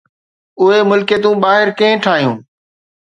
[0.61, 2.33] اهي ملڪيتون ٻاهر ڪنهن ٺاهيو؟